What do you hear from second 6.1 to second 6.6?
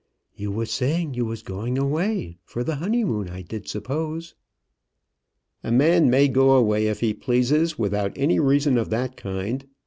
go